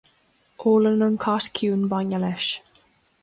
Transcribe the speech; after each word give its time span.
Ólann 0.71 1.03
an 1.07 1.19
cat 1.25 1.51
ciúin 1.59 1.85
bainne 1.91 2.21
leis 2.25 2.49